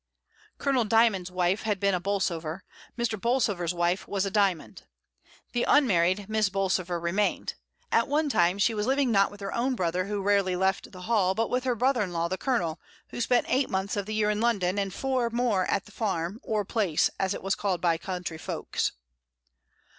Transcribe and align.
Colonel 0.57 0.83
Dymond's 0.83 1.29
wife 1.29 1.61
had 1.61 1.79
been 1.79 1.93
a 1.93 1.99
Bolsover, 1.99 2.63
Mr. 2.97 3.21
Bolsover's 3.21 3.71
wife 3.75 4.07
was 4.07 4.25
a 4.25 4.31
Dymond. 4.31 4.87
The 5.53 5.61
unmarried 5.63 6.27
Miss 6.27 6.49
Bolsover 6.49 6.99
remained; 6.99 7.53
at 7.91 8.07
one 8.07 8.27
time 8.27 8.57
she 8.57 8.73
was 8.73 8.87
living 8.87 9.11
not 9.11 9.29
with 9.29 9.41
her 9.41 9.53
own 9.53 9.75
brother 9.75 10.05
who 10.05 10.23
rarely 10.23 10.55
left 10.55 10.91
the 10.91 11.01
Hall, 11.01 11.35
but 11.35 11.51
with 11.51 11.65
her 11.65 11.75
brother 11.75 12.01
in 12.01 12.13
law, 12.13 12.27
the 12.27 12.37
Colonel, 12.39 12.79
who 13.09 13.21
spent 13.21 13.45
eight 13.47 13.69
months 13.69 13.95
of 13.95 14.07
the 14.07 14.15
year 14.15 14.31
in 14.31 14.41
London 14.41 14.79
and 14.79 14.91
four 14.91 15.29
more 15.29 15.65
at 15.67 15.85
the 15.85 15.91
Farm, 15.91 16.39
or 16.41 16.65
"Place," 16.65 17.11
as 17.19 17.35
it 17.35 17.43
was 17.43 17.53
called 17.53 17.79
by 17.79 17.93
the 17.95 17.99
country 18.03 18.39
folks. 18.39 18.93